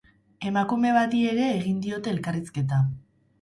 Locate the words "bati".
0.95-1.19